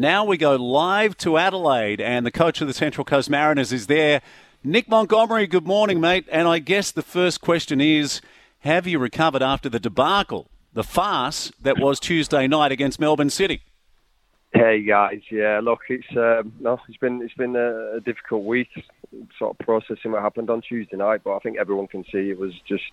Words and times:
Now 0.00 0.24
we 0.24 0.38
go 0.38 0.56
live 0.56 1.14
to 1.18 1.36
Adelaide, 1.36 2.00
and 2.00 2.24
the 2.24 2.30
coach 2.30 2.62
of 2.62 2.66
the 2.66 2.72
Central 2.72 3.04
Coast 3.04 3.28
Mariners 3.28 3.70
is 3.70 3.86
there. 3.86 4.22
Nick 4.64 4.88
Montgomery, 4.88 5.46
good 5.46 5.66
morning, 5.66 6.00
mate. 6.00 6.26
And 6.32 6.48
I 6.48 6.58
guess 6.58 6.90
the 6.90 7.02
first 7.02 7.42
question 7.42 7.82
is 7.82 8.22
Have 8.60 8.86
you 8.86 8.98
recovered 8.98 9.42
after 9.42 9.68
the 9.68 9.78
debacle, 9.78 10.48
the 10.72 10.82
farce 10.82 11.52
that 11.60 11.78
was 11.78 12.00
Tuesday 12.00 12.46
night 12.46 12.72
against 12.72 12.98
Melbourne 12.98 13.28
City? 13.28 13.60
Hey 14.54 14.82
guys, 14.82 15.20
yeah. 15.30 15.60
Look, 15.62 15.80
it's 15.90 16.08
um, 16.16 16.54
no, 16.60 16.80
it's 16.88 16.96
been 16.96 17.20
it's 17.20 17.34
been 17.34 17.54
a, 17.54 18.00
difficult 18.00 18.46
week, 18.46 18.68
sort 19.38 19.50
of 19.50 19.66
processing 19.66 20.12
what 20.12 20.22
happened 20.22 20.48
on 20.48 20.62
Tuesday 20.62 20.96
night. 20.96 21.20
But 21.24 21.36
I 21.36 21.40
think 21.40 21.58
everyone 21.58 21.88
can 21.88 22.04
see 22.04 22.30
it 22.30 22.38
was 22.38 22.54
just 22.66 22.84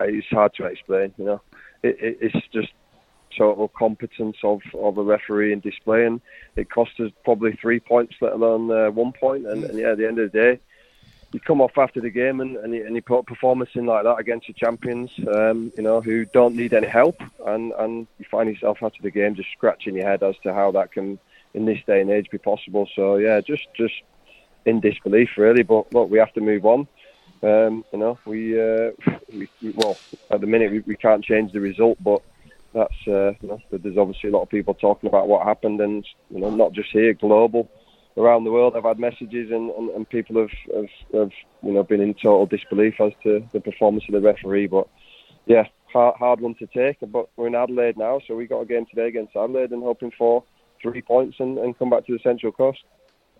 it's 0.00 0.26
hard 0.30 0.52
to 0.54 0.64
explain. 0.64 1.14
You 1.16 1.24
know, 1.24 1.40
it, 1.84 1.96
it, 2.00 2.18
it's 2.20 2.46
just 2.52 2.72
of 3.40 3.72
competence 3.74 4.36
of, 4.42 4.60
of 4.74 4.98
a 4.98 5.02
referee 5.02 5.52
in 5.52 5.60
displaying. 5.60 6.20
It 6.56 6.70
cost 6.70 6.98
us 7.00 7.10
probably 7.24 7.52
three 7.52 7.80
points, 7.80 8.14
let 8.20 8.32
alone 8.32 8.70
uh, 8.70 8.90
one 8.90 9.12
point. 9.12 9.46
And, 9.46 9.64
and, 9.64 9.78
yeah, 9.78 9.92
at 9.92 9.98
the 9.98 10.06
end 10.06 10.18
of 10.18 10.32
the 10.32 10.38
day, 10.38 10.60
you 11.32 11.40
come 11.40 11.60
off 11.60 11.76
after 11.76 12.00
the 12.00 12.10
game 12.10 12.40
and, 12.40 12.56
and, 12.56 12.74
you, 12.74 12.86
and 12.86 12.94
you 12.94 13.02
put 13.02 13.18
a 13.18 13.22
performance 13.22 13.70
in 13.74 13.84
like 13.86 14.04
that 14.04 14.18
against 14.18 14.46
the 14.46 14.54
champions, 14.54 15.10
um, 15.34 15.70
you 15.76 15.82
know, 15.82 16.00
who 16.00 16.24
don't 16.24 16.56
need 16.56 16.72
any 16.72 16.86
help. 16.86 17.20
And, 17.46 17.72
and 17.78 18.06
you 18.18 18.24
find 18.30 18.48
yourself 18.48 18.78
after 18.82 19.02
the 19.02 19.10
game 19.10 19.34
just 19.34 19.50
scratching 19.52 19.94
your 19.94 20.06
head 20.06 20.22
as 20.22 20.36
to 20.42 20.54
how 20.54 20.70
that 20.72 20.92
can, 20.92 21.18
in 21.54 21.66
this 21.66 21.80
day 21.86 22.00
and 22.00 22.10
age, 22.10 22.30
be 22.30 22.38
possible. 22.38 22.88
So 22.96 23.16
yeah, 23.16 23.40
just 23.40 23.66
just 23.74 23.94
in 24.64 24.80
disbelief 24.80 25.30
really. 25.36 25.62
But 25.62 25.92
look, 25.92 26.10
we 26.10 26.18
have 26.18 26.32
to 26.34 26.40
move 26.40 26.64
on. 26.64 26.88
Um, 27.42 27.84
you 27.92 27.98
know, 27.98 28.18
we, 28.24 28.60
uh, 28.60 28.90
we, 29.32 29.48
well 29.74 29.96
at 30.30 30.40
the 30.40 30.46
minute 30.46 30.72
we, 30.72 30.80
we 30.80 30.96
can't 30.96 31.24
change 31.24 31.52
the 31.52 31.60
result, 31.60 31.98
but 32.02 32.22
that's 32.78 33.08
uh, 33.08 33.32
you 33.40 33.48
know, 33.48 33.60
there's 33.70 33.96
obviously 33.96 34.30
a 34.30 34.32
lot 34.32 34.42
of 34.42 34.48
people 34.48 34.74
talking 34.74 35.08
about 35.08 35.28
what 35.28 35.46
happened, 35.46 35.80
and 35.80 36.06
you 36.30 36.40
know, 36.40 36.50
not 36.50 36.72
just 36.72 36.90
here, 36.92 37.12
global, 37.14 37.68
around 38.16 38.44
the 38.44 38.52
world. 38.52 38.74
I've 38.76 38.84
had 38.84 38.98
messages, 38.98 39.50
and, 39.50 39.70
and, 39.70 39.90
and 39.90 40.08
people 40.08 40.36
have, 40.40 40.50
have, 40.74 40.90
have 41.12 41.30
you 41.62 41.72
know 41.72 41.82
been 41.82 42.00
in 42.00 42.14
total 42.14 42.46
disbelief 42.46 42.94
as 43.00 43.12
to 43.24 43.46
the 43.52 43.60
performance 43.60 44.04
of 44.08 44.14
the 44.14 44.20
referee. 44.20 44.68
But 44.68 44.88
yeah, 45.46 45.64
hard, 45.92 46.16
hard 46.16 46.40
one 46.40 46.54
to 46.56 46.66
take. 46.66 46.98
But 47.00 47.28
we're 47.36 47.48
in 47.48 47.54
Adelaide 47.54 47.96
now, 47.96 48.20
so 48.26 48.36
we 48.36 48.46
got 48.46 48.60
a 48.60 48.66
game 48.66 48.86
today 48.86 49.08
against 49.08 49.36
Adelaide, 49.36 49.72
and 49.72 49.82
hoping 49.82 50.12
for 50.16 50.44
three 50.80 51.02
points 51.02 51.36
and, 51.40 51.58
and 51.58 51.78
come 51.78 51.90
back 51.90 52.06
to 52.06 52.12
the 52.12 52.20
Central 52.22 52.52
Coast. 52.52 52.78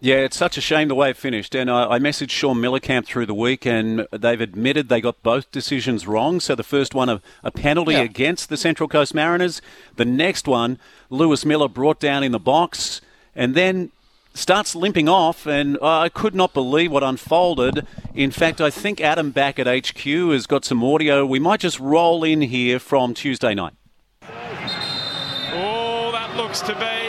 Yeah, 0.01 0.17
it's 0.17 0.37
such 0.37 0.57
a 0.57 0.61
shame 0.61 0.87
the 0.87 0.95
way 0.95 1.11
it 1.11 1.17
finished. 1.17 1.57
And 1.57 1.69
I, 1.69 1.95
I 1.95 1.99
messaged 1.99 2.31
Sean 2.31 2.59
Millercamp 2.59 3.05
through 3.05 3.27
the 3.27 3.35
week, 3.35 3.67
and 3.67 4.07
they've 4.13 4.41
admitted 4.41 4.89
they 4.89 5.01
got 5.01 5.21
both 5.25 5.51
decisions 5.51 6.07
wrong. 6.07 6.39
So 6.39 6.55
the 6.55 6.63
first 6.63 6.95
one, 6.95 7.09
a, 7.09 7.21
a 7.43 7.51
penalty 7.51 7.95
yeah. 7.95 8.03
against 8.03 8.49
the 8.49 8.57
Central 8.57 8.89
Coast 8.89 9.13
Mariners. 9.13 9.61
The 9.97 10.05
next 10.05 10.47
one, 10.47 10.79
Lewis 11.11 11.45
Miller 11.45 11.69
brought 11.69 11.99
down 11.99 12.23
in 12.23 12.31
the 12.31 12.39
box, 12.39 13.01
and 13.35 13.57
then 13.57 13.91
starts 14.35 14.77
limping 14.77 15.09
off, 15.09 15.47
and 15.47 15.77
I 15.83 16.09
could 16.09 16.35
not 16.35 16.55
believe 16.55 16.93
what 16.93 17.03
unfolded. 17.03 17.85
In 18.15 18.31
fact, 18.31 18.61
I 18.61 18.71
think 18.71 19.01
Adam 19.01 19.33
back 19.33 19.59
at 19.59 19.67
HQ 19.67 20.05
has 20.05 20.47
got 20.47 20.65
some 20.65 20.85
audio. 20.85 21.27
We 21.27 21.41
might 21.41 21.59
just 21.59 21.81
roll 21.81 22.23
in 22.23 22.43
here 22.43 22.79
from 22.79 23.15
Tuesday 23.15 23.55
night. 23.55 23.75
Oh, 24.23 26.11
that 26.13 26.37
looks 26.37 26.61
to 26.61 26.75
be 26.77 26.85
a 26.85 26.85
not 26.85 26.99
good 26.99 27.08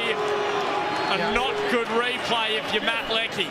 replay 2.70 2.74
if 2.74 2.74
you're 2.74 2.84
Matt 2.84 3.10
Leckie. 3.12 3.50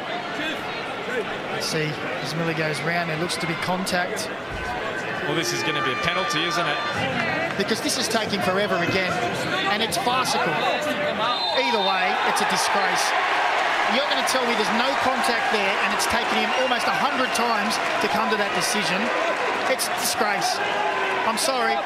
See, 1.60 1.90
as 2.22 2.34
Miller 2.34 2.54
goes 2.54 2.80
round, 2.82 3.10
there 3.10 3.18
looks 3.18 3.36
to 3.38 3.46
be 3.46 3.54
contact. 3.54 4.28
Well, 5.24 5.34
this 5.34 5.52
is 5.52 5.62
going 5.62 5.74
to 5.74 5.84
be 5.84 5.92
a 5.92 6.00
penalty, 6.06 6.44
isn't 6.44 6.66
it? 6.66 6.78
Because 7.58 7.80
this 7.80 7.98
is 7.98 8.08
taking 8.08 8.40
forever 8.40 8.76
again, 8.76 9.12
and 9.72 9.82
it's 9.82 9.98
farcical. 9.98 10.48
Either 10.48 11.82
way, 11.84 12.14
it's 12.30 12.40
a 12.40 12.48
disgrace. 12.48 13.04
You're 13.92 14.08
going 14.08 14.22
to 14.22 14.30
tell 14.30 14.44
me 14.46 14.54
there's 14.54 14.78
no 14.78 14.88
contact 15.02 15.52
there, 15.52 15.74
and 15.84 15.92
it's 15.94 16.06
taken 16.06 16.38
him 16.38 16.50
almost 16.62 16.86
100 16.86 17.28
times 17.34 17.74
to 18.00 18.08
come 18.08 18.30
to 18.30 18.36
that 18.36 18.52
decision. 18.54 19.00
It's 19.72 19.88
a 19.88 19.94
disgrace. 20.00 20.56
I'm 21.26 21.36
sorry. 21.36 21.76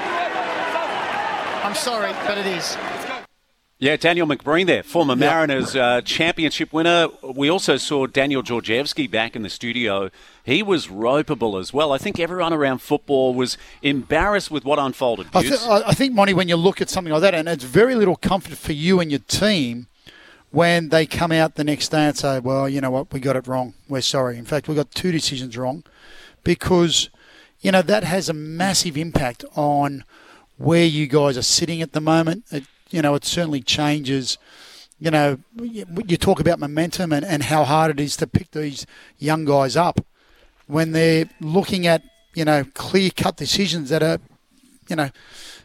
I'm 1.62 1.74
sorry, 1.74 2.12
but 2.26 2.38
it 2.38 2.46
is. 2.46 2.76
Yeah, 3.82 3.96
Daniel 3.96 4.28
McBreen 4.28 4.66
there, 4.66 4.84
former 4.84 5.16
Mariners 5.16 5.74
uh, 5.74 6.02
championship 6.02 6.72
winner. 6.72 7.08
We 7.20 7.50
also 7.50 7.76
saw 7.78 8.06
Daniel 8.06 8.40
Georgievski 8.40 9.10
back 9.10 9.34
in 9.34 9.42
the 9.42 9.50
studio. 9.50 10.08
He 10.44 10.62
was 10.62 10.86
ropeable 10.86 11.58
as 11.58 11.72
well. 11.72 11.90
I 11.90 11.98
think 11.98 12.20
everyone 12.20 12.52
around 12.52 12.78
football 12.78 13.34
was 13.34 13.58
embarrassed 13.82 14.52
with 14.52 14.64
what 14.64 14.78
unfolded. 14.78 15.26
I, 15.34 15.42
th- 15.42 15.60
I 15.66 15.94
think, 15.94 16.14
Monty, 16.14 16.32
when 16.32 16.46
you 16.48 16.54
look 16.54 16.80
at 16.80 16.90
something 16.90 17.12
like 17.12 17.22
that, 17.22 17.34
and 17.34 17.48
it's 17.48 17.64
very 17.64 17.96
little 17.96 18.14
comfort 18.14 18.56
for 18.56 18.70
you 18.70 19.00
and 19.00 19.10
your 19.10 19.18
team 19.18 19.88
when 20.52 20.90
they 20.90 21.04
come 21.04 21.32
out 21.32 21.56
the 21.56 21.64
next 21.64 21.88
day 21.88 22.06
and 22.06 22.16
say, 22.16 22.38
well, 22.38 22.68
you 22.68 22.80
know 22.80 22.92
what, 22.92 23.12
we 23.12 23.18
got 23.18 23.34
it 23.34 23.48
wrong. 23.48 23.74
We're 23.88 24.02
sorry. 24.02 24.38
In 24.38 24.44
fact, 24.44 24.68
we 24.68 24.76
got 24.76 24.92
two 24.92 25.10
decisions 25.10 25.58
wrong 25.58 25.82
because, 26.44 27.10
you 27.60 27.72
know, 27.72 27.82
that 27.82 28.04
has 28.04 28.28
a 28.28 28.32
massive 28.32 28.96
impact 28.96 29.44
on 29.56 30.04
where 30.56 30.84
you 30.84 31.08
guys 31.08 31.36
are 31.36 31.42
sitting 31.42 31.82
at 31.82 31.94
the 31.94 32.00
moment. 32.00 32.44
It 32.52 32.62
you 32.92 33.02
know, 33.02 33.14
it 33.14 33.24
certainly 33.24 33.60
changes. 33.60 34.38
You 34.98 35.10
know, 35.10 35.38
you 35.60 36.16
talk 36.16 36.38
about 36.38 36.60
momentum 36.60 37.12
and, 37.12 37.24
and 37.24 37.44
how 37.44 37.64
hard 37.64 37.90
it 37.90 38.00
is 38.00 38.16
to 38.18 38.26
pick 38.26 38.52
these 38.52 38.86
young 39.18 39.44
guys 39.44 39.76
up 39.76 40.04
when 40.66 40.92
they're 40.92 41.28
looking 41.40 41.86
at, 41.86 42.02
you 42.34 42.44
know, 42.44 42.64
clear 42.74 43.10
cut 43.10 43.36
decisions 43.36 43.88
that 43.90 44.02
are, 44.02 44.18
you 44.88 44.96
know, 44.96 45.10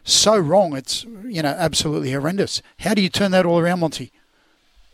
so 0.02 0.36
wrong. 0.36 0.76
It's, 0.76 1.04
you 1.24 1.42
know, 1.42 1.54
absolutely 1.56 2.10
horrendous. 2.12 2.62
How 2.80 2.94
do 2.94 3.02
you 3.02 3.08
turn 3.08 3.30
that 3.30 3.46
all 3.46 3.60
around, 3.60 3.80
Monty? 3.80 4.10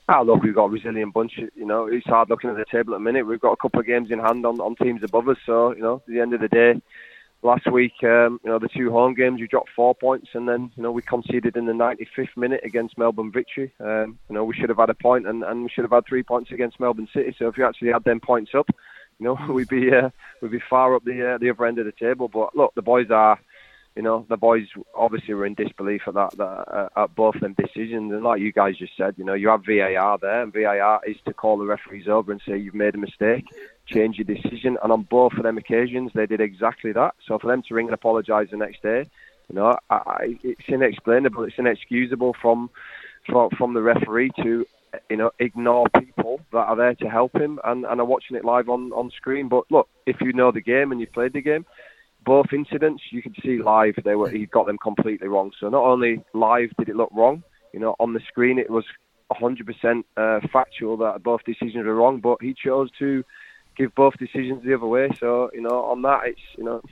Ah, 0.07 0.21
look, 0.21 0.43
we've 0.43 0.55
got 0.55 0.67
a 0.67 0.69
resilient 0.69 1.15
bunch. 1.15 1.39
You 1.39 1.65
know, 1.65 1.87
it's 1.87 2.07
hard 2.07 2.29
looking 2.29 2.51
at 2.51 2.57
the 2.57 2.67
table 2.71 2.95
at 2.95 2.99
the 2.99 3.05
minute. 3.05 3.27
We've 3.27 3.41
got 3.41 3.53
a 3.53 3.57
couple 3.57 3.81
of 3.81 3.87
games 3.87 4.11
in 4.11 4.19
hand 4.19 4.45
on, 4.45 4.61
on 4.61 4.77
teams 4.77 5.03
above 5.03 5.29
us. 5.29 5.39
So, 5.47 5.75
you 5.75 5.81
know, 5.81 5.97
at 5.97 6.07
the 6.07 6.21
end 6.21 6.35
of 6.35 6.41
the 6.41 6.49
day, 6.49 6.83
last 7.45 7.71
week, 7.71 7.93
um, 8.03 8.41
you 8.43 8.51
know, 8.51 8.59
the 8.59 8.69
two 8.69 8.91
home 8.91 9.15
games, 9.15 9.41
we 9.41 9.47
dropped 9.47 9.71
four 9.77 9.95
points, 9.95 10.29
and 10.33 10.49
then 10.49 10.73
you 10.77 10.83
know 10.83 10.91
we 10.91 11.03
conceded 11.03 11.57
in 11.57 11.67
the 11.67 11.73
95th 11.73 12.37
minute 12.37 12.63
against 12.65 12.99
Melbourne 12.99 13.31
Victory. 13.31 13.73
Um, 13.79 14.19
you 14.29 14.35
know, 14.35 14.45
we 14.45 14.55
should 14.55 14.71
have 14.71 14.79
had 14.79 14.91
a 14.91 14.95
point, 14.95 15.29
and, 15.29 15.45
and 15.45 15.63
we 15.63 15.69
should 15.69 15.85
have 15.85 15.93
had 15.93 16.07
three 16.07 16.23
points 16.23 16.51
against 16.51 16.81
Melbourne 16.81 17.09
City. 17.15 17.37
So 17.39 17.47
if 17.47 17.57
you 17.57 17.67
actually 17.67 17.93
had 17.93 18.05
them 18.05 18.19
points 18.19 18.53
up, 18.57 18.67
you 19.19 19.27
know, 19.27 19.39
we'd 19.53 19.69
be 19.69 19.91
uh, 19.95 20.11
we'd 20.41 20.51
be 20.51 20.63
far 20.69 20.97
up 20.97 21.05
the 21.05 21.35
uh, 21.35 21.39
the 21.39 21.51
other 21.51 21.67
end 21.67 21.79
of 21.79 21.87
the 21.87 21.93
table. 21.93 22.29
But 22.29 22.57
look, 22.57 22.75
the 22.75 22.83
boys 22.83 23.11
are. 23.11 23.39
You 23.97 24.03
know, 24.03 24.27
the 24.29 24.37
boys 24.37 24.67
obviously 24.95 25.35
were 25.35 25.47
in 25.47 25.55
disbelief 25.55 26.03
at 26.09 26.15
that, 26.15 26.37
that 26.37 26.45
uh, 26.45 26.89
at 26.97 27.15
both 27.15 27.39
them 27.39 27.55
decisions, 27.57 28.13
and 28.13 28.25
like 28.25 28.41
you 28.41 28.53
guys 28.53 28.77
just 28.77 28.97
said, 28.97 29.15
you 29.17 29.25
know, 29.25 29.35
you 29.35 29.49
have 29.49 29.65
VAR 29.65 30.19
there, 30.19 30.43
and 30.43 30.53
VAR 30.53 31.01
is 31.07 31.17
to 31.27 31.33
call 31.33 31.59
the 31.59 31.65
referees 31.65 32.09
over 32.09 32.33
and 32.33 32.43
say 32.47 32.59
you've 32.59 32.75
made 32.75 32.97
a 32.97 32.99
mistake 32.99 33.45
change 33.87 34.19
your 34.19 34.25
decision. 34.25 34.79
And 34.83 34.93
on 34.93 35.03
both 35.03 35.35
of 35.35 35.43
them 35.43 35.59
occasions, 35.59 36.13
they 36.15 36.27
did 36.27 36.41
exactly 36.41 36.93
that. 36.93 37.15
So 37.27 37.39
for 37.39 37.47
them 37.47 37.63
to 37.69 37.75
ring 37.75 37.87
and 37.87 37.95
apologise 37.95 38.51
the 38.51 38.57
next 38.57 38.83
day, 38.83 39.07
you 39.49 39.55
know, 39.55 39.79
I, 39.91 39.95
I, 39.95 40.39
it's 40.43 40.69
inexplainable. 40.69 41.45
It's 41.45 41.59
inexcusable 41.59 42.35
from, 42.41 42.71
from 43.27 43.51
from 43.51 43.75
the 43.75 43.83
referee 43.83 44.31
to 44.43 44.67
you 45.11 45.17
know 45.17 45.31
ignore 45.39 45.87
people 45.99 46.41
that 46.53 46.59
are 46.59 46.77
there 46.77 46.95
to 46.95 47.09
help 47.09 47.35
him 47.35 47.59
and, 47.65 47.85
and 47.85 48.01
are 48.01 48.07
watching 48.07 48.37
it 48.37 48.45
live 48.45 48.69
on, 48.69 48.93
on 48.93 49.11
screen. 49.11 49.49
But 49.49 49.65
look, 49.71 49.89
if 50.07 50.21
you 50.21 50.33
know 50.33 50.51
the 50.51 50.61
game 50.61 50.93
and 50.93 51.01
you've 51.01 51.13
played 51.13 51.33
the 51.33 51.43
game, 51.43 51.67
both 52.25 52.47
incidents 52.53 53.03
you 53.11 53.23
could 53.23 53.37
see 53.43 53.59
live 53.59 53.95
they 54.05 54.15
were 54.15 54.31
he 54.31 54.47
got 54.47 54.67
them 54.67 54.79
completely 54.79 55.29
wrong. 55.29 55.53
So 55.59 55.69
not 55.69 55.85
only 55.85 56.23
live 56.33 56.71
did 56.79 56.89
it 56.89 56.97
look 56.97 57.11
wrong, 57.13 57.43
you 57.73 57.81
know, 57.81 57.95
on 58.01 58.13
the 58.13 58.21
screen 58.21 58.59
it 58.59 58.71
was 58.71 58.85
100% 59.33 60.05
uh, 60.17 60.41
factual 60.53 60.97
that 60.99 61.23
both 61.23 61.45
decisions 61.45 61.87
were 61.87 61.95
wrong, 61.95 62.21
but 62.21 62.39
he 62.41 62.55
chose 62.55 62.91
to 62.99 63.25
give 63.77 63.95
both 63.95 64.17
decisions 64.19 64.63
the 64.65 64.75
other 64.75 64.87
way. 64.87 65.11
So 65.19 65.51
you 65.53 65.63
know, 65.63 65.85
on 65.85 66.03
that, 66.03 66.27
it's 66.27 66.41
you 66.57 66.65
know, 66.65 66.83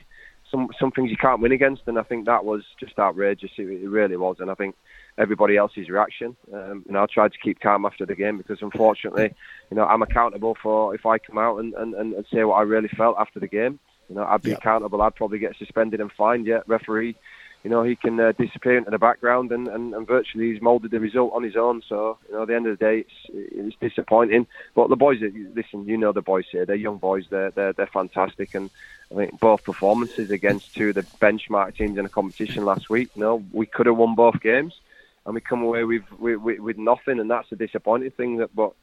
some 0.51 0.69
some 0.79 0.91
things 0.91 1.11
you 1.11 1.17
can't 1.17 1.41
win 1.41 1.53
against, 1.53 1.83
and 1.87 1.99
I 1.99 2.03
think 2.03 2.27
that 2.27 2.45
was 2.45 2.63
just 2.79 2.99
outrageous. 2.99 3.51
It, 3.57 3.63
it 3.63 3.89
really 3.89 4.17
was, 4.17 4.37
and 4.41 4.51
I 4.51 4.55
think 4.55 4.75
everybody 5.19 5.57
else's 5.57 5.89
reaction. 5.89 6.37
Um, 6.53 6.85
know, 6.89 7.03
I 7.03 7.07
tried 7.07 7.33
to 7.33 7.39
keep 7.39 7.61
calm 7.61 7.85
after 7.85 8.07
the 8.07 8.15
game 8.15 8.39
because 8.39 8.59
unfortunately, 8.63 9.35
you 9.71 9.77
know, 9.77 9.85
I'm 9.85 10.03
accountable 10.03 10.57
for 10.63 10.95
if 10.95 11.07
I 11.07 11.19
come 11.19 11.39
out 11.39 11.59
and, 11.59 11.75
and, 11.75 11.95
and 11.95 12.25
say 12.33 12.45
what 12.45 12.57
I 12.57 12.63
really 12.63 12.89
felt 12.89 13.17
after 13.19 13.41
the 13.41 13.49
game. 13.49 13.79
You 14.13 14.21
know, 14.21 14.27
I'd 14.29 14.43
be 14.43 14.51
yep. 14.51 14.59
accountable. 14.59 15.01
I'd 15.03 15.15
probably 15.15 15.39
get 15.39 15.57
suspended 15.57 16.01
and 16.01 16.13
fined. 16.13 16.47
Yet 16.47 16.69
referee 16.69 17.17
you 17.63 17.71
know, 17.71 17.83
he 17.85 17.95
can 17.95 18.19
uh, 18.19 18.33
disappear 18.33 18.77
into 18.77 18.91
the 18.91 18.99
background 18.99 19.53
and, 19.53 19.69
and, 19.69 19.95
and 19.95 20.07
virtually 20.07 20.53
he's 20.53 20.61
moulded 20.61 20.91
the 20.91 20.99
result 20.99 21.33
on 21.33 21.45
his 21.45 21.57
own. 21.57 21.83
So, 21.89 22.19
you 22.27 22.35
know, 22.35 22.43
at 22.43 22.49
the 22.49 22.57
end 22.57 22.67
of 22.67 22.77
the 22.77 22.85
day, 22.85 22.99
it's, 23.01 23.13
it's 23.33 23.77
disappointing. 23.77 24.49
But 24.75 24.89
the 24.89 24.97
boys, 24.97 25.21
listen, 25.55 25.87
you 25.87 25.97
know 25.97 26.13
the 26.13 26.23
boys 26.23 26.47
here, 26.51 26.67
they're 26.67 26.75
young 26.75 26.99
boys, 26.99 27.27
they're, 27.31 27.53
they're, 27.53 27.73
they're 27.73 27.87
fantastic. 27.87 28.55
And 28.55 28.69
I 29.13 29.15
think 29.15 29.39
both 29.39 29.63
performances 29.63 30.33
against 30.33 30.75
two 30.75 30.89
of 30.89 30.97
the 30.97 31.03
benchmark 31.03 31.77
teams 31.77 31.99
in 31.99 32.05
the 32.05 32.11
competition 32.11 32.65
last 32.65 32.91
week, 32.91 33.11
you 33.15 33.21
know, 33.21 33.45
we 33.53 33.67
could 33.67 33.87
have 33.87 33.97
won 33.97 34.17
both 34.17 34.41
games 34.41 34.81
and 35.25 35.35
we 35.35 35.41
come 35.41 35.63
away 35.63 35.85
with, 35.85 36.03
with, 36.19 36.41
with 36.41 36.79
nothing. 36.79 37.21
And 37.21 37.31
that's 37.31 37.53
a 37.53 37.57
disappointing 37.57 38.11
thing. 38.11 38.39
That, 38.39 38.55
but 38.57 38.75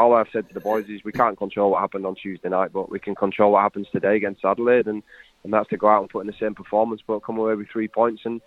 all 0.00 0.14
I've 0.14 0.28
said 0.32 0.48
to 0.48 0.54
the 0.54 0.60
boys 0.60 0.86
is 0.88 1.04
we 1.04 1.12
can't 1.12 1.36
control 1.36 1.70
what 1.70 1.80
happened 1.80 2.06
on 2.06 2.14
Tuesday 2.14 2.48
night, 2.48 2.72
but 2.72 2.90
we 2.90 2.98
can 2.98 3.14
control 3.14 3.52
what 3.52 3.62
happens 3.62 3.86
today 3.92 4.16
against 4.16 4.44
Adelaide. 4.44 4.86
And 4.86 5.02
and 5.44 5.52
that's 5.52 5.68
to 5.70 5.76
go 5.76 5.88
out 5.88 6.00
and 6.00 6.10
put 6.10 6.20
in 6.20 6.26
the 6.26 6.34
same 6.38 6.54
performance, 6.54 7.02
but 7.06 7.20
come 7.20 7.38
away 7.38 7.54
with 7.54 7.68
three 7.70 7.88
points. 7.88 8.22
And 8.24 8.40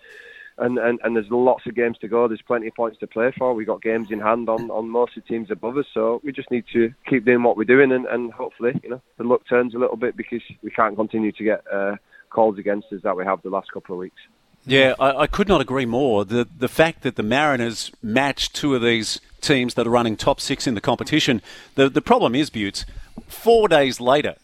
and, 0.58 0.78
and, 0.78 1.00
and 1.02 1.16
there's 1.16 1.30
lots 1.30 1.66
of 1.66 1.74
games 1.74 1.98
to 1.98 2.08
go. 2.08 2.28
There's 2.28 2.42
plenty 2.42 2.68
of 2.68 2.74
points 2.74 2.98
to 3.00 3.06
play 3.08 3.32
for. 3.36 3.54
We've 3.54 3.66
got 3.66 3.82
games 3.82 4.08
in 4.10 4.20
hand 4.20 4.48
on, 4.48 4.70
on 4.70 4.88
most 4.88 5.16
of 5.16 5.24
the 5.24 5.28
teams 5.28 5.50
above 5.50 5.76
us, 5.76 5.86
so 5.92 6.20
we 6.22 6.30
just 6.30 6.50
need 6.50 6.64
to 6.72 6.92
keep 7.08 7.24
doing 7.24 7.42
what 7.42 7.56
we're 7.56 7.64
doing, 7.64 7.90
and, 7.90 8.06
and 8.06 8.32
hopefully, 8.32 8.80
you 8.84 8.90
know, 8.90 9.02
the 9.18 9.24
luck 9.24 9.42
turns 9.48 9.74
a 9.74 9.78
little 9.78 9.96
bit 9.96 10.16
because 10.16 10.42
we 10.62 10.70
can't 10.70 10.94
continue 10.94 11.32
to 11.32 11.42
get 11.42 11.64
uh, 11.72 11.96
calls 12.30 12.56
against 12.56 12.92
us 12.92 13.00
that 13.02 13.16
we 13.16 13.24
have 13.24 13.42
the 13.42 13.50
last 13.50 13.72
couple 13.72 13.96
of 13.96 13.98
weeks. 13.98 14.20
Yeah, 14.66 14.94
I, 14.98 15.22
I, 15.22 15.26
could 15.26 15.48
not 15.48 15.60
agree 15.60 15.84
more. 15.84 16.24
The 16.24 16.48
the 16.58 16.68
fact 16.68 17.02
that 17.02 17.16
the 17.16 17.22
Mariners 17.22 17.92
matched 18.02 18.54
two 18.54 18.74
of 18.74 18.82
these 18.82 19.20
teams 19.40 19.74
that 19.74 19.86
are 19.86 19.90
running 19.90 20.16
top 20.16 20.40
six 20.40 20.66
in 20.66 20.74
the 20.74 20.80
competition, 20.80 21.42
the 21.74 21.90
the 21.90 22.00
problem 22.00 22.34
is, 22.34 22.50
Buttes, 22.50 22.86
four 23.26 23.68
days 23.68 24.00
later, 24.00 24.36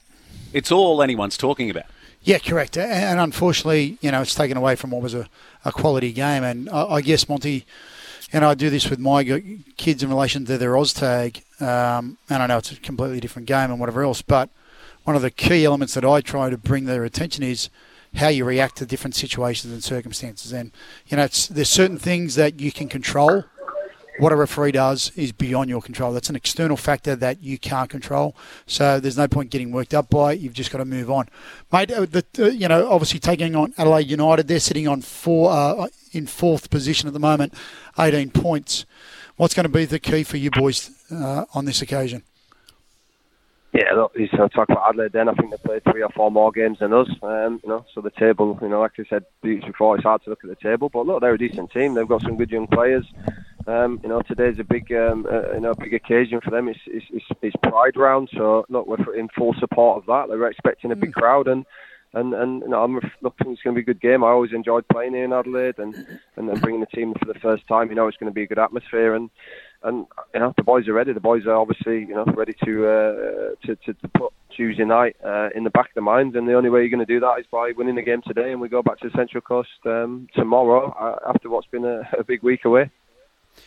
it's 0.52 0.70
all 0.70 1.02
anyone's 1.02 1.36
talking 1.36 1.70
about. 1.70 1.86
Yeah, 2.22 2.38
correct. 2.38 2.76
And 2.76 3.18
unfortunately, 3.18 3.96
you 4.02 4.10
know, 4.10 4.20
it's 4.20 4.34
taken 4.34 4.56
away 4.56 4.76
from 4.76 4.90
what 4.90 5.00
was 5.00 5.14
a, 5.14 5.28
a 5.64 5.72
quality 5.72 6.12
game. 6.12 6.44
And 6.44 6.68
I, 6.68 6.84
I 6.84 7.00
guess, 7.00 7.28
Monty, 7.28 7.64
and 8.32 8.44
I 8.44 8.54
do 8.54 8.68
this 8.68 8.90
with 8.90 8.98
my 8.98 9.42
kids 9.78 10.02
in 10.02 10.10
relation 10.10 10.44
to 10.44 10.58
their 10.58 10.72
OzTag. 10.72 11.42
Um, 11.62 12.18
and 12.28 12.42
I 12.42 12.46
know 12.46 12.58
it's 12.58 12.72
a 12.72 12.76
completely 12.76 13.20
different 13.20 13.48
game 13.48 13.70
and 13.70 13.80
whatever 13.80 14.02
else, 14.02 14.20
but 14.20 14.50
one 15.04 15.16
of 15.16 15.22
the 15.22 15.30
key 15.30 15.64
elements 15.64 15.94
that 15.94 16.04
I 16.04 16.20
try 16.20 16.50
to 16.50 16.58
bring 16.58 16.84
their 16.84 17.04
attention 17.04 17.42
is 17.42 17.70
how 18.14 18.28
you 18.28 18.44
react 18.44 18.76
to 18.76 18.86
different 18.86 19.14
situations 19.14 19.72
and 19.72 19.82
circumstances. 19.82 20.52
And, 20.52 20.72
you 21.06 21.16
know, 21.16 21.28
there's 21.50 21.68
certain 21.68 21.98
things 21.98 22.34
that 22.34 22.60
you 22.60 22.72
can 22.72 22.88
control 22.88 23.44
what 24.20 24.32
a 24.32 24.36
referee 24.36 24.72
does 24.72 25.12
is 25.16 25.32
beyond 25.32 25.70
your 25.70 25.80
control. 25.80 26.12
That's 26.12 26.28
an 26.28 26.36
external 26.36 26.76
factor 26.76 27.16
that 27.16 27.42
you 27.42 27.58
can't 27.58 27.88
control. 27.88 28.36
So 28.66 29.00
there's 29.00 29.16
no 29.16 29.26
point 29.26 29.50
getting 29.50 29.72
worked 29.72 29.94
up 29.94 30.10
by 30.10 30.34
it. 30.34 30.40
You've 30.40 30.52
just 30.52 30.70
got 30.70 30.78
to 30.78 30.84
move 30.84 31.10
on, 31.10 31.28
mate. 31.72 31.90
Uh, 31.90 32.06
the, 32.06 32.54
you 32.54 32.68
know, 32.68 32.90
obviously 32.90 33.18
taking 33.18 33.56
on 33.56 33.72
Adelaide 33.78 34.10
United, 34.10 34.46
they're 34.46 34.60
sitting 34.60 34.86
on 34.86 35.00
four 35.00 35.50
uh, 35.50 35.88
in 36.12 36.26
fourth 36.26 36.70
position 36.70 37.06
at 37.06 37.14
the 37.14 37.20
moment, 37.20 37.54
18 37.98 38.30
points. 38.30 38.84
What's 39.36 39.54
going 39.54 39.64
to 39.64 39.70
be 39.70 39.86
the 39.86 39.98
key 39.98 40.22
for 40.22 40.36
you 40.36 40.50
boys 40.50 40.90
uh, 41.10 41.46
on 41.54 41.64
this 41.64 41.80
occasion? 41.80 42.22
Yeah, 43.72 43.92
look, 43.94 44.12
he's 44.16 44.30
going 44.30 44.48
to 44.48 44.54
talk 44.54 44.68
about 44.68 44.88
Adelaide. 44.88 45.12
Then 45.12 45.28
I 45.28 45.34
think 45.34 45.52
they 45.52 45.56
played 45.58 45.84
three 45.84 46.02
or 46.02 46.08
four 46.08 46.30
more 46.30 46.50
games 46.50 46.78
than 46.80 46.92
us. 46.92 47.08
Um, 47.22 47.60
you 47.62 47.68
know, 47.68 47.84
so 47.94 48.00
the 48.00 48.10
table, 48.10 48.58
you 48.60 48.68
know, 48.68 48.80
like 48.80 48.92
I 48.98 49.04
said 49.08 49.24
before, 49.42 49.94
it's 49.94 50.02
hard 50.02 50.24
to 50.24 50.30
look 50.30 50.42
at 50.42 50.50
the 50.50 50.56
table. 50.56 50.88
But 50.88 51.06
look, 51.06 51.20
they're 51.20 51.34
a 51.34 51.38
decent 51.38 51.70
team. 51.70 51.94
They've 51.94 52.08
got 52.08 52.22
some 52.22 52.36
good 52.36 52.50
young 52.50 52.66
players. 52.66 53.06
Um, 53.68 54.00
you 54.02 54.08
know, 54.08 54.22
today's 54.22 54.58
a 54.58 54.64
big, 54.64 54.92
um, 54.92 55.24
uh, 55.30 55.52
you 55.52 55.60
know, 55.60 55.74
big 55.74 55.94
occasion 55.94 56.40
for 56.40 56.50
them. 56.50 56.68
It's, 56.68 56.80
it's, 56.86 57.06
it's, 57.12 57.26
it's 57.42 57.56
Pride 57.62 57.96
round, 57.96 58.28
so 58.36 58.64
look, 58.68 58.88
we're 58.88 59.14
in 59.14 59.28
full 59.36 59.54
support 59.60 59.98
of 59.98 60.06
that. 60.06 60.28
They 60.28 60.36
were 60.36 60.50
expecting 60.50 60.90
a 60.90 60.96
big 60.96 61.10
mm. 61.10 61.14
crowd, 61.14 61.46
and 61.46 61.64
and 62.12 62.34
and 62.34 62.62
you 62.62 62.68
know, 62.68 62.82
I'm 62.82 62.94
looking. 63.22 63.52
It's 63.52 63.62
going 63.62 63.76
to 63.76 63.80
be 63.80 63.82
a 63.82 63.94
good 63.94 64.00
game. 64.00 64.24
I 64.24 64.28
always 64.28 64.52
enjoyed 64.52 64.88
playing 64.88 65.14
here 65.14 65.24
in 65.24 65.32
Adelaide, 65.32 65.78
and 65.78 65.94
and 66.36 66.48
then 66.48 66.58
bringing 66.58 66.80
the 66.80 66.86
team 66.86 67.14
for 67.14 67.32
the 67.32 67.38
first 67.38 67.68
time. 67.68 67.88
You 67.88 67.94
know, 67.94 68.08
it's 68.08 68.16
going 68.16 68.30
to 68.30 68.34
be 68.34 68.42
a 68.42 68.48
good 68.48 68.58
atmosphere, 68.58 69.14
and 69.14 69.30
and 69.82 70.06
you 70.34 70.40
know, 70.40 70.52
the 70.56 70.62
boys 70.62 70.88
are 70.88 70.92
ready. 70.92 71.12
The 71.12 71.20
boys 71.20 71.46
are 71.46 71.54
obviously, 71.54 72.00
you 72.00 72.14
know, 72.14 72.24
ready 72.24 72.54
to 72.64 72.86
uh, 72.86 73.66
to, 73.66 73.76
to, 73.76 73.94
to 73.94 74.08
put 74.08 74.32
Tuesday 74.54 74.84
night 74.84 75.16
uh, 75.24 75.48
in 75.54 75.64
the 75.64 75.70
back 75.70 75.88
of 75.88 75.94
their 75.94 76.02
minds, 76.02 76.36
and 76.36 76.46
the 76.48 76.54
only 76.54 76.70
way 76.70 76.80
you're 76.80 76.90
going 76.90 77.04
to 77.04 77.12
do 77.12 77.20
that 77.20 77.40
is 77.40 77.46
by 77.50 77.72
winning 77.76 77.94
the 77.94 78.02
game 78.02 78.22
today, 78.26 78.52
and 78.52 78.60
we 78.60 78.68
go 78.68 78.82
back 78.82 79.00
to 79.00 79.10
Central 79.10 79.40
Coast 79.40 79.68
um, 79.86 80.28
tomorrow 80.34 80.94
uh, 80.98 81.30
after 81.30 81.48
what's 81.48 81.68
been 81.68 81.84
a, 81.84 82.08
a 82.18 82.24
big 82.24 82.42
week 82.42 82.64
away. 82.64 82.90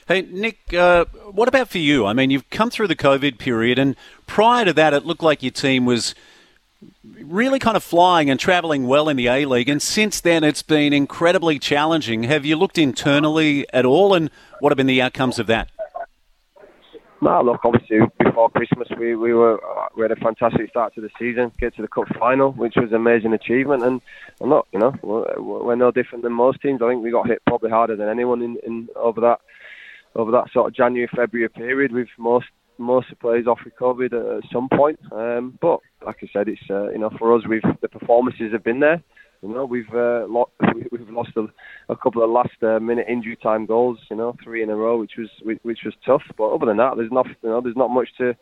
Hey, 0.08 0.22
Nick, 0.22 0.74
uh, 0.74 1.06
what 1.32 1.48
about 1.48 1.70
for 1.70 1.78
you? 1.78 2.06
I 2.06 2.14
mean, 2.14 2.30
you've 2.30 2.50
come 2.50 2.70
through 2.70 2.88
the 2.88 2.96
COVID 2.96 3.38
period, 3.38 3.80
and 3.80 3.96
prior 4.28 4.66
to 4.66 4.74
that, 4.74 4.94
it 4.94 5.06
looked 5.06 5.24
like 5.24 5.44
your 5.44 5.52
team 5.52 5.86
was 5.86 6.16
really 7.22 7.60
kind 7.60 7.78
of 7.78 7.84
flying 7.84 8.30
and 8.30 8.40
travelling 8.40 8.88
well 8.88 9.10
in 9.10 9.18
the 9.18 9.28
A 9.28 9.46
League, 9.46 9.70
and 9.70 9.82
since 9.82 10.22
then, 10.22 10.44
it's 10.44 10.64
been 10.64 10.94
incredibly 10.94 11.60
challenging. 11.60 12.24
Have 12.24 12.46
you 12.46 12.56
looked 12.56 12.78
internally 12.78 13.66
at 13.74 13.86
all, 13.86 14.14
and 14.14 14.30
what 14.60 14.72
have 14.72 14.78
been 14.78 14.88
the 14.88 15.02
outcomes 15.02 15.40
of 15.40 15.48
that? 15.48 15.70
No, 17.24 17.42
look, 17.42 17.62
obviously 17.64 18.00
before 18.20 18.50
Christmas 18.50 18.90
we, 19.00 19.16
we 19.16 19.34
were 19.34 19.56
uh, 19.56 19.88
we 19.96 20.02
had 20.02 20.12
a 20.12 20.18
fantastic 20.18 20.70
start 20.70 20.94
to 20.96 21.00
the 21.00 21.10
season, 21.18 21.54
get 21.58 21.74
to 21.78 21.82
the 21.82 21.88
cup 21.88 22.04
final, 22.20 22.52
which 22.52 22.74
was 22.76 22.90
an 22.90 22.98
amazing 22.98 23.32
achievement. 23.32 23.82
And, 23.82 24.02
look, 24.42 24.68
you 24.74 24.80
know, 24.80 24.94
we're, 25.02 25.42
we're 25.42 25.76
no 25.78 25.90
different 25.90 26.26
than 26.26 26.34
most 26.34 26.62
teams. 26.62 26.82
I 26.82 26.90
think 26.90 27.02
we 27.02 27.12
got 27.12 27.30
hit 27.30 27.42
probably 27.48 27.70
harder 27.70 27.96
than 27.96 28.10
anyone 28.10 28.42
in, 28.42 28.58
in 28.68 28.90
over 28.98 29.22
that 29.22 29.40
over 30.16 30.32
that 30.32 30.52
sort 30.52 30.68
of 30.68 30.76
January 30.76 31.08
February 31.16 31.48
period 31.48 31.94
with 31.94 32.10
most 32.18 32.48
most 32.78 33.08
players 33.22 33.48
off 33.48 33.60
with 33.64 33.78
COVID 33.78 34.40
at, 34.40 34.44
some 34.52 34.68
point. 34.68 35.00
Um, 35.14 35.58
but 35.62 35.80
like 36.06 36.18
I 36.22 36.28
said, 36.34 36.50
it's 36.50 36.70
uh, 36.70 36.90
you 36.92 36.98
know 36.98 37.12
for 37.18 37.34
us, 37.38 37.48
we've 37.48 37.62
the 37.82 37.88
performances 37.88 38.52
have 38.52 38.66
been 38.66 38.82
there. 38.82 39.02
You 39.44 39.54
know, 39.54 39.66
we've 39.66 39.90
uh, 39.94 40.26
lo- 40.28 40.50
we've 40.92 41.10
lost 41.10 41.32
a, 41.36 41.46
a 41.90 41.96
couple 41.98 42.24
of 42.24 42.30
last 42.30 42.64
uh, 42.64 42.80
minute 42.80 43.08
injury 43.10 43.36
time 43.36 43.66
goals. 43.66 44.00
You 44.10 44.16
know, 44.16 44.36
three 44.44 44.64
in 44.64 44.70
a 44.70 44.76
row, 44.76 44.98
which 44.98 45.14
was 45.18 45.30
which 45.64 45.82
was 45.84 45.94
tough. 46.06 46.24
But 46.38 46.54
other 46.54 46.66
than 46.66 46.78
that, 46.78 46.94
there's 46.96 47.12
not 47.12 47.28
you 47.28 47.50
know 47.50 47.60
there's 47.62 47.76
not 47.76 47.90
much 47.90 48.08
to 48.20 48.34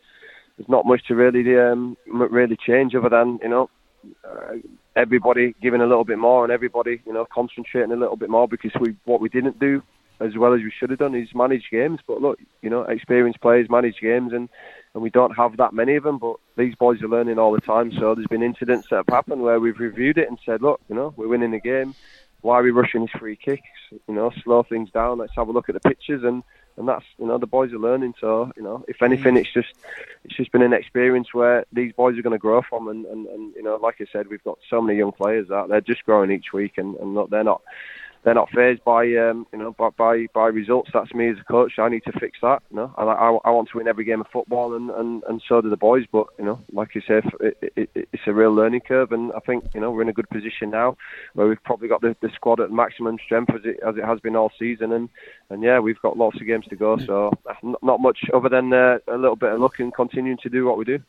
there's 0.57 0.69
not 0.69 0.86
much 0.86 1.01
to 1.07 1.15
really 1.15 1.57
um, 1.59 1.98
really 2.07 2.57
change 2.65 2.94
other 2.95 3.09
than 3.09 3.39
you 3.42 3.50
know 3.50 3.69
uh, 4.27 4.53
everybody 4.95 5.56
giving 5.62 5.81
a 5.81 5.88
little 5.88 6.06
bit 6.06 6.19
more 6.19 6.44
and 6.44 6.53
everybody 6.53 7.01
you 7.06 7.13
know 7.13 7.25
concentrating 7.33 7.92
a 7.92 7.95
little 7.95 8.15
bit 8.15 8.30
more 8.30 8.48
because 8.48 8.71
we 8.80 8.95
what 9.06 9.21
we 9.21 9.30
didn't 9.30 9.59
do 9.59 9.81
as 10.21 10.38
well 10.38 10.53
as 10.53 10.62
we 10.62 10.71
should 10.71 10.91
have 10.91 11.00
done 11.00 11.15
is 11.15 11.33
manage 11.33 11.69
games. 11.71 12.00
But 12.06 12.21
look, 12.21 12.39
you 12.62 12.69
know, 12.69 12.83
experienced 12.83 13.41
players 13.41 13.69
manage 13.69 14.00
games, 14.00 14.33
and 14.33 14.50
and 14.94 15.01
we 15.01 15.09
don't 15.09 15.35
have 15.35 15.57
that 15.57 15.73
many 15.73 15.95
of 15.95 16.03
them. 16.03 16.19
But 16.19 16.38
these 16.56 16.75
boys 16.75 17.01
are 17.01 17.07
learning 17.07 17.39
all 17.39 17.51
the 17.51 17.62
time. 17.62 17.91
So 17.91 18.13
there's 18.13 18.27
been 18.27 18.44
incidents 18.44 18.88
that 18.89 18.97
have 18.97 19.09
happened 19.09 19.41
where 19.41 19.59
we've 19.59 19.79
reviewed 19.79 20.18
it 20.18 20.29
and 20.29 20.38
said, 20.45 20.62
look, 20.62 20.81
you 20.89 20.95
know, 20.95 21.13
we're 21.18 21.27
winning 21.27 21.51
the 21.51 21.59
game. 21.59 21.95
Why 22.41 22.59
are 22.59 22.63
we 22.63 22.71
rushing 22.71 23.01
these 23.01 23.19
free 23.19 23.35
kicks? 23.35 23.68
You 23.91 24.13
know, 24.13 24.31
slow 24.44 24.63
things 24.63 24.89
down. 24.91 25.19
Let's 25.19 25.35
have 25.35 25.47
a 25.47 25.51
look 25.51 25.69
at 25.69 25.73
the 25.73 25.89
pictures 25.89 26.24
and. 26.24 26.44
And 26.77 26.88
that's 26.88 27.03
you 27.19 27.27
know 27.27 27.38
the 27.38 27.47
boys 27.47 27.74
are 27.74 27.77
learning. 27.77 28.13
So 28.21 28.50
you 28.56 28.63
know 28.63 28.85
if 28.88 29.01
anything, 29.03 29.35
it's 29.35 29.53
just 29.53 29.74
it's 30.24 30.38
just 30.38 30.53
been 30.53 30.62
an 30.62 30.72
experience 30.72 31.34
where 31.34 31.65
these 31.74 31.91
boys 31.91 32.17
are 32.17 32.22
going 32.22 32.31
to 32.31 32.39
grow 32.39 32.62
from. 32.62 32.88
And, 32.88 33.05
and, 33.07 33.27
and 33.27 33.53
you 33.55 33.62
know 33.62 33.75
like 33.75 33.98
I 34.00 34.05
said, 34.10 34.29
we've 34.29 34.43
got 34.46 34.57
so 34.69 34.81
many 34.81 34.98
young 34.98 35.12
players 35.12 35.51
out 35.51 35.67
there 35.67 35.81
just 35.81 36.05
growing 36.05 36.31
each 36.31 36.53
week, 36.53 36.77
and, 36.77 36.96
and 36.96 37.13
not, 37.13 37.29
they're 37.29 37.43
not 37.43 37.62
they're 38.24 38.34
not 38.36 38.50
fazed 38.51 38.84
by 38.84 39.01
um, 39.16 39.48
you 39.51 39.60
know 39.60 39.72
by, 39.72 39.90
by, 39.98 40.28
by 40.34 40.48
results. 40.48 40.92
That's 40.94 41.13
me 41.13 41.30
as 41.30 41.38
a 41.40 41.44
coach. 41.44 41.74
I 41.80 41.90
need 41.90 42.04
to 42.06 42.20
fix 42.20 42.38
that. 42.42 42.62
You 42.70 42.78
know, 42.78 42.94
I, 42.98 43.04
I, 43.04 43.30
I 43.46 43.50
want 43.51 43.70
to 43.70 43.78
win 43.78 43.88
every 43.88 44.06
game 44.06 44.22
of 44.22 44.28
football, 44.32 44.75
and, 44.75 44.90
and, 44.92 45.24
and 45.28 45.42
so 45.48 45.62
do 45.62 45.70
the 45.70 45.78
boys. 45.78 46.06
But 46.12 46.28
you 46.38 46.46
know, 46.46 46.60
like 46.72 46.94
you 46.94 47.01
said, 47.08 47.24
it, 47.40 47.74
it, 47.75 47.90
it's 47.96 48.24
a 48.28 48.34
real 48.34 48.54
learning 48.54 48.82
curve, 48.82 49.12
and 49.12 49.32
I 49.34 49.40
think 49.40 49.66
you 49.74 49.82
know 49.82 49.92
we're 49.92 50.04
in 50.04 50.10
a 50.10 50.13
good 50.13 50.30
position 50.30 50.70
now, 50.70 50.98
where 51.34 51.48
we've 51.48 51.63
probably 51.63 51.88
got 51.88 52.01
the, 52.01 52.16
the 52.22 52.30
squad 52.36 52.60
at 52.60 52.72
maximum 52.72 53.18
strength 53.25 53.54
as 53.54 53.62
it 53.63 53.80
as 53.86 53.96
it 53.98 54.06
has 54.06 54.20
been 54.20 54.36
all 54.36 54.51
season, 54.60 54.94
and 54.94 55.10
and 55.50 55.63
yeah, 55.63 55.80
we've 55.80 56.01
got 56.01 56.18
lots 56.18 56.40
of 56.40 56.48
games 56.48 56.66
to 56.70 56.75
go. 56.75 56.98
So 56.98 57.32
not 57.82 58.01
much 58.01 58.20
other 58.34 58.50
than 58.50 58.72
uh, 58.74 59.00
a 59.08 59.18
little 59.18 59.36
bit 59.36 59.54
of 59.54 59.60
luck 59.60 59.80
and 59.80 59.94
continuing 59.94 60.38
to 60.44 60.50
do 60.50 60.66
what 60.66 60.78
we 60.78 60.86
do. 60.86 61.00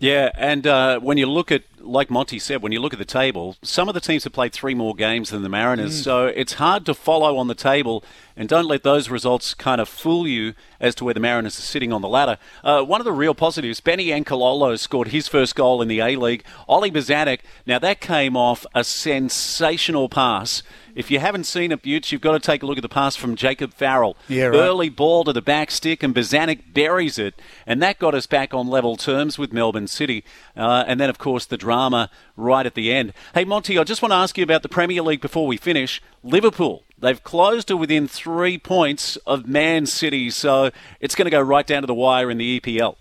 Yeah, 0.00 0.30
and 0.36 0.64
uh, 0.64 1.00
when 1.00 1.18
you 1.18 1.26
look 1.26 1.50
at, 1.50 1.64
like 1.80 2.08
Monty 2.08 2.38
said, 2.38 2.62
when 2.62 2.70
you 2.70 2.80
look 2.80 2.92
at 2.92 3.00
the 3.00 3.04
table, 3.04 3.56
some 3.62 3.88
of 3.88 3.94
the 3.94 4.00
teams 4.00 4.22
have 4.24 4.32
played 4.32 4.52
three 4.52 4.74
more 4.74 4.94
games 4.94 5.30
than 5.30 5.42
the 5.42 5.48
Mariners, 5.48 6.00
mm. 6.00 6.04
so 6.04 6.26
it's 6.26 6.54
hard 6.54 6.86
to 6.86 6.94
follow 6.94 7.36
on 7.36 7.48
the 7.48 7.54
table. 7.54 8.04
And 8.36 8.48
don't 8.48 8.66
let 8.66 8.84
those 8.84 9.10
results 9.10 9.54
kind 9.54 9.80
of 9.80 9.88
fool 9.88 10.28
you 10.28 10.54
as 10.78 10.94
to 10.96 11.04
where 11.04 11.14
the 11.14 11.18
Mariners 11.18 11.58
are 11.58 11.62
sitting 11.62 11.92
on 11.92 12.02
the 12.02 12.08
ladder. 12.08 12.38
Uh, 12.62 12.82
one 12.82 13.00
of 13.00 13.04
the 13.04 13.12
real 13.12 13.34
positives, 13.34 13.80
Beni 13.80 14.06
N'Kololo 14.10 14.78
scored 14.78 15.08
his 15.08 15.26
first 15.26 15.56
goal 15.56 15.82
in 15.82 15.88
the 15.88 15.98
A 15.98 16.14
League. 16.14 16.44
Ollie 16.68 16.92
Bozanic, 16.92 17.40
now 17.66 17.80
that 17.80 18.00
came 18.00 18.36
off 18.36 18.64
a 18.76 18.84
sensational 18.84 20.08
pass 20.08 20.62
if 20.94 21.10
you 21.10 21.18
haven't 21.18 21.44
seen 21.44 21.72
it, 21.72 21.82
Buttes, 21.82 22.12
you've 22.12 22.20
got 22.20 22.32
to 22.32 22.40
take 22.40 22.62
a 22.62 22.66
look 22.66 22.78
at 22.78 22.82
the 22.82 22.88
pass 22.88 23.16
from 23.16 23.36
Jacob 23.36 23.72
Farrell. 23.74 24.16
Yeah, 24.28 24.46
right. 24.46 24.58
Early 24.58 24.88
ball 24.88 25.24
to 25.24 25.32
the 25.32 25.42
back 25.42 25.70
stick, 25.70 26.02
and 26.02 26.14
Bozanic 26.14 26.72
buries 26.72 27.18
it. 27.18 27.40
And 27.66 27.82
that 27.82 27.98
got 27.98 28.14
us 28.14 28.26
back 28.26 28.54
on 28.54 28.68
level 28.68 28.96
terms 28.96 29.38
with 29.38 29.52
Melbourne 29.52 29.86
City. 29.86 30.24
Uh, 30.56 30.84
and 30.86 31.00
then, 31.00 31.10
of 31.10 31.18
course, 31.18 31.46
the 31.46 31.56
drama 31.56 32.10
right 32.36 32.66
at 32.66 32.74
the 32.74 32.92
end. 32.92 33.12
Hey, 33.34 33.44
Monty, 33.44 33.78
I 33.78 33.84
just 33.84 34.02
want 34.02 34.12
to 34.12 34.16
ask 34.16 34.36
you 34.36 34.44
about 34.44 34.62
the 34.62 34.68
Premier 34.68 35.02
League 35.02 35.20
before 35.20 35.46
we 35.46 35.56
finish. 35.56 36.02
Liverpool. 36.22 36.82
They've 37.00 37.22
closed 37.22 37.68
to 37.68 37.76
within 37.76 38.08
three 38.08 38.58
points 38.58 39.16
of 39.18 39.46
Man 39.46 39.86
City, 39.86 40.30
so 40.30 40.70
it's 41.00 41.14
going 41.14 41.26
to 41.26 41.30
go 41.30 41.40
right 41.40 41.66
down 41.66 41.82
to 41.82 41.86
the 41.86 41.94
wire 41.94 42.30
in 42.30 42.38
the 42.38 42.60
EPL. 42.60 42.96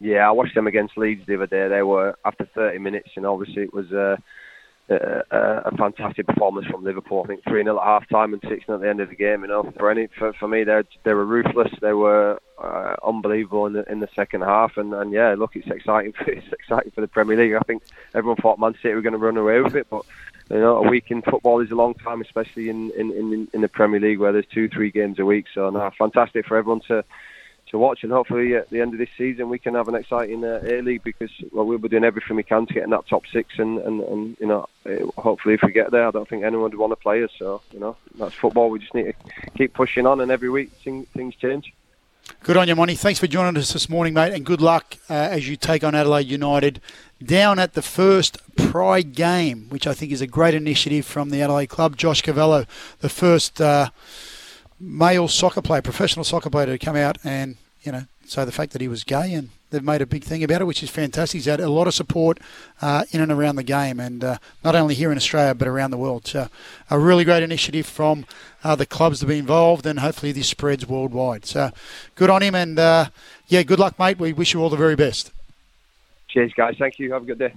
Yeah, 0.00 0.26
I 0.26 0.32
watched 0.32 0.54
them 0.56 0.66
against 0.66 0.98
Leeds 0.98 1.24
the 1.26 1.36
other 1.36 1.46
day. 1.46 1.68
They 1.68 1.82
were 1.82 2.16
after 2.24 2.44
30 2.44 2.78
minutes, 2.78 3.10
and 3.14 3.24
obviously 3.24 3.62
it 3.62 3.72
was 3.72 3.92
uh, 3.92 4.16
a 4.88 5.76
fantastic 5.76 6.26
performance 6.26 6.66
from 6.66 6.84
Liverpool. 6.84 7.22
I 7.24 7.28
think 7.28 7.44
3 7.44 7.62
0 7.62 7.78
at 7.78 7.84
half 7.84 8.08
time 8.08 8.32
and 8.32 8.42
6 8.42 8.66
0 8.66 8.76
at 8.76 8.82
the 8.82 8.88
end 8.88 9.00
of 9.00 9.08
the 9.08 9.16
game. 9.16 9.42
You 9.42 9.48
know, 9.48 9.72
for 9.78 9.90
any 9.90 10.08
for, 10.18 10.32
for 10.34 10.48
me, 10.48 10.64
they 10.64 10.82
they 11.04 11.14
were 11.14 11.24
ruthless. 11.24 11.72
They 11.80 11.92
were 11.92 12.38
uh, 12.62 12.96
unbelievable 13.04 13.66
in 13.66 13.74
the, 13.74 13.90
in 13.90 14.00
the 14.00 14.08
second 14.14 14.42
half. 14.42 14.76
And, 14.76 14.92
and 14.94 15.12
yeah, 15.12 15.34
look, 15.38 15.56
it's 15.56 15.68
exciting. 15.68 16.12
For, 16.12 16.24
it's 16.30 16.52
exciting 16.52 16.92
for 16.92 17.00
the 17.00 17.08
Premier 17.08 17.36
League. 17.36 17.54
I 17.54 17.60
think 17.60 17.82
everyone 18.14 18.36
thought 18.36 18.58
Man 18.58 18.74
City 18.82 18.94
were 18.94 19.02
going 19.02 19.14
to 19.14 19.18
run 19.18 19.36
away 19.36 19.60
with 19.60 19.76
it, 19.76 19.86
but 19.90 20.04
you 20.50 20.58
know, 20.58 20.84
a 20.84 20.88
week 20.88 21.10
in 21.10 21.22
football 21.22 21.60
is 21.60 21.70
a 21.70 21.76
long 21.76 21.94
time, 21.94 22.20
especially 22.20 22.68
in 22.68 22.90
in, 22.92 23.12
in, 23.12 23.48
in 23.52 23.60
the 23.60 23.68
Premier 23.68 24.00
League 24.00 24.18
where 24.18 24.32
there's 24.32 24.46
two, 24.52 24.68
three 24.68 24.90
games 24.90 25.18
a 25.18 25.24
week. 25.24 25.46
So, 25.54 25.70
no, 25.70 25.90
fantastic 25.96 26.46
for 26.46 26.56
everyone 26.56 26.82
to 26.88 27.04
to 27.72 27.78
watch, 27.78 28.04
and 28.04 28.12
hopefully 28.12 28.54
at 28.54 28.70
the 28.70 28.80
end 28.80 28.92
of 28.92 28.98
this 28.98 29.08
season 29.18 29.48
we 29.48 29.58
can 29.58 29.74
have 29.74 29.88
an 29.88 29.94
exciting 29.94 30.44
uh, 30.44 30.60
A 30.64 30.80
League 30.82 31.02
because 31.02 31.30
well, 31.50 31.66
we'll 31.66 31.78
be 31.78 31.88
doing 31.88 32.04
everything 32.04 32.36
we 32.36 32.42
can 32.42 32.66
to 32.66 32.74
get 32.74 32.84
in 32.84 32.90
that 32.90 33.06
top 33.08 33.24
six, 33.26 33.58
and, 33.58 33.78
and, 33.78 34.00
and 34.02 34.36
you 34.38 34.46
know 34.46 34.68
hopefully 35.16 35.54
if 35.54 35.62
we 35.62 35.72
get 35.72 35.90
there, 35.90 36.06
I 36.06 36.10
don't 36.10 36.28
think 36.28 36.44
anyone 36.44 36.70
would 36.70 36.78
want 36.78 36.92
to 36.92 36.96
play 36.96 37.24
us. 37.24 37.30
So 37.38 37.60
you 37.72 37.80
know 37.80 37.96
that's 38.16 38.34
football. 38.34 38.70
We 38.70 38.78
just 38.78 38.94
need 38.94 39.04
to 39.04 39.50
keep 39.56 39.74
pushing 39.74 40.06
on, 40.06 40.20
and 40.20 40.30
every 40.30 40.50
week 40.50 40.70
things 40.72 41.34
change. 41.36 41.74
Good 42.44 42.56
on 42.56 42.68
you, 42.68 42.76
Monty. 42.76 42.94
Thanks 42.94 43.18
for 43.18 43.26
joining 43.26 43.56
us 43.56 43.72
this 43.72 43.88
morning, 43.88 44.14
mate, 44.14 44.32
and 44.32 44.46
good 44.46 44.60
luck 44.60 44.96
uh, 45.10 45.14
as 45.14 45.48
you 45.48 45.56
take 45.56 45.82
on 45.82 45.94
Adelaide 45.94 46.28
United 46.28 46.80
down 47.24 47.58
at 47.58 47.72
the 47.72 47.82
first 47.82 48.38
Pride 48.56 49.14
game, 49.14 49.66
which 49.70 49.86
I 49.86 49.94
think 49.94 50.12
is 50.12 50.20
a 50.20 50.26
great 50.26 50.54
initiative 50.54 51.04
from 51.04 51.30
the 51.30 51.42
Adelaide 51.42 51.66
Club. 51.66 51.96
Josh 51.96 52.22
Cavallo, 52.22 52.66
the 53.00 53.08
first 53.08 53.60
uh, 53.60 53.90
male 54.78 55.26
soccer 55.26 55.62
player, 55.62 55.82
professional 55.82 56.24
soccer 56.24 56.50
player 56.50 56.66
to 56.66 56.78
come 56.78 56.96
out 56.96 57.18
and 57.24 57.56
you 57.82 57.92
know, 57.92 58.04
so 58.26 58.44
the 58.44 58.52
fact 58.52 58.72
that 58.72 58.80
he 58.80 58.88
was 58.88 59.04
gay 59.04 59.34
and 59.34 59.50
they've 59.70 59.82
made 59.82 60.00
a 60.00 60.06
big 60.06 60.22
thing 60.22 60.44
about 60.44 60.60
it, 60.60 60.64
which 60.64 60.82
is 60.82 60.90
fantastic. 60.90 61.38
He's 61.38 61.46
had 61.46 61.60
a 61.60 61.68
lot 61.68 61.86
of 61.86 61.94
support 61.94 62.38
uh, 62.80 63.04
in 63.10 63.20
and 63.20 63.32
around 63.32 63.56
the 63.56 63.62
game, 63.62 63.98
and 63.98 64.22
uh, 64.22 64.38
not 64.62 64.74
only 64.74 64.94
here 64.94 65.10
in 65.10 65.16
Australia 65.16 65.54
but 65.54 65.66
around 65.66 65.90
the 65.90 65.96
world. 65.96 66.26
So, 66.26 66.48
a 66.90 66.98
really 66.98 67.24
great 67.24 67.42
initiative 67.42 67.86
from 67.86 68.26
uh, 68.62 68.76
the 68.76 68.86
clubs 68.86 69.20
to 69.20 69.26
be 69.26 69.38
involved, 69.38 69.86
and 69.86 69.98
hopefully 69.98 70.32
this 70.32 70.48
spreads 70.48 70.86
worldwide. 70.86 71.44
So, 71.44 71.70
good 72.14 72.30
on 72.30 72.42
him, 72.42 72.54
and 72.54 72.78
uh, 72.78 73.06
yeah, 73.48 73.62
good 73.62 73.80
luck, 73.80 73.98
mate. 73.98 74.18
We 74.18 74.32
wish 74.32 74.54
you 74.54 74.62
all 74.62 74.70
the 74.70 74.76
very 74.76 74.96
best. 74.96 75.32
Cheers, 76.28 76.52
guys. 76.54 76.76
Thank 76.78 76.98
you. 76.98 77.12
Have 77.12 77.22
a 77.22 77.26
good 77.26 77.38
day. 77.38 77.52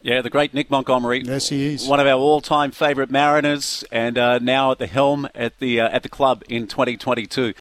Yeah, 0.00 0.22
the 0.22 0.30
great 0.30 0.54
Nick 0.54 0.70
Montgomery. 0.70 1.22
Yes, 1.24 1.48
he 1.48 1.74
is 1.74 1.88
one 1.88 1.98
of 1.98 2.06
our 2.06 2.18
all-time 2.18 2.70
favourite 2.70 3.10
Mariners, 3.10 3.82
and 3.90 4.16
uh, 4.16 4.38
now 4.38 4.70
at 4.70 4.78
the 4.78 4.86
helm 4.86 5.28
at 5.34 5.58
the 5.58 5.80
uh, 5.80 5.88
at 5.88 6.04
the 6.04 6.08
club 6.08 6.44
in 6.48 6.68
2022. 6.68 7.52